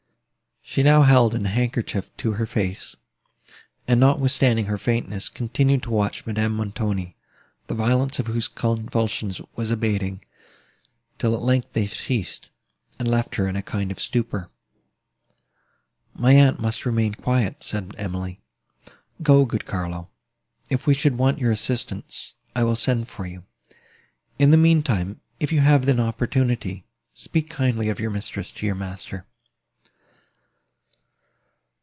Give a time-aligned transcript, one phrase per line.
[0.63, 2.95] She now held a handkerchief to her face,
[3.89, 7.17] and, notwithstanding her faintness, continued to watch Madame Montoni,
[7.67, 10.23] the violence of whose convulsions was abating,
[11.19, 12.47] till at length they ceased,
[12.97, 14.49] and left her in a kind of stupor.
[16.13, 18.39] "My aunt must remain quiet," said Emily.
[19.21, 20.09] "Go, good Carlo;
[20.69, 23.43] if we should want your assistance, I will send for you.
[24.39, 28.65] In the mean time, if you have an opportunity, speak kindly of your mistress to
[28.65, 29.25] your master."